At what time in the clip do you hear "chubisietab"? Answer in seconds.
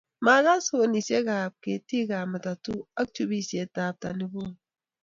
3.15-3.93